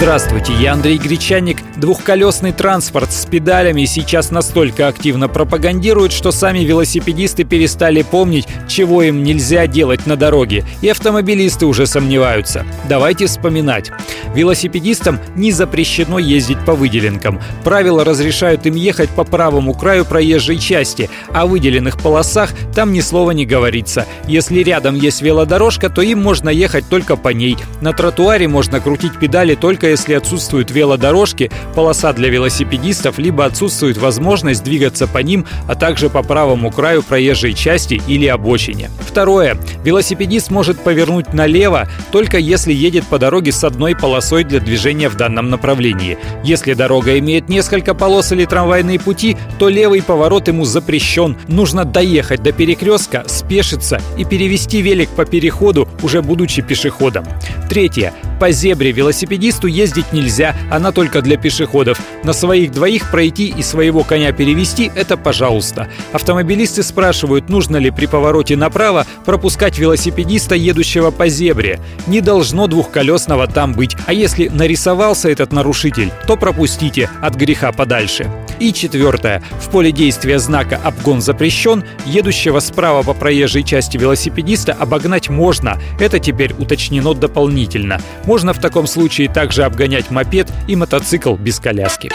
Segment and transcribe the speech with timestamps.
[0.00, 1.58] Здравствуйте, я Андрей Гречаник.
[1.76, 9.24] Двухколесный транспорт с педалями сейчас настолько активно пропагандируют, что сами велосипедисты перестали помнить, чего им
[9.24, 12.64] нельзя делать на дороге, и автомобилисты уже сомневаются.
[12.88, 13.90] Давайте вспоминать.
[14.36, 17.40] Велосипедистам не запрещено ездить по выделенкам.
[17.64, 23.00] Правила разрешают им ехать по правому краю проезжей части, а в выделенных полосах там ни
[23.00, 24.06] слова не говорится.
[24.28, 27.56] Если рядом есть велодорожка, то им можно ехать только по ней.
[27.80, 29.56] На тротуаре можно крутить педали
[29.88, 36.22] если отсутствуют велодорожки, полоса для велосипедистов, либо отсутствует возможность двигаться по ним, а также по
[36.22, 38.90] правому краю проезжей части или обочине.
[39.00, 39.56] Второе.
[39.84, 45.16] Велосипедист может повернуть налево только если едет по дороге с одной полосой для движения в
[45.16, 46.18] данном направлении.
[46.44, 51.36] Если дорога имеет несколько полос или трамвайные пути, то левый поворот ему запрещен.
[51.48, 57.24] Нужно доехать до перекрестка, спешиться и перевести велик по переходу, уже будучи пешеходом.
[57.68, 58.12] Третье.
[58.38, 62.00] По зебре велосипедисту ездить нельзя, она только для пешеходов.
[62.22, 65.88] На своих двоих пройти и своего коня перевести– это пожалуйста.
[66.12, 71.80] Автомобилисты спрашивают, нужно ли при повороте направо пропускать велосипедиста, едущего по зебре.
[72.06, 73.96] Не должно двухколесного там быть.
[74.06, 78.30] А если нарисовался этот нарушитель, то пропустите от греха подальше.
[78.60, 79.42] И четвертое.
[79.60, 85.78] В поле действия знака «Обгон запрещен» едущего справа по проезжей части велосипедиста обогнать можно.
[86.00, 88.00] Это теперь уточнено дополнительно.
[88.24, 92.10] Можно в таком случае также обгонять мопед и мотоцикл без коляски.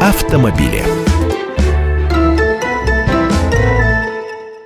[0.00, 1.03] Автомобили.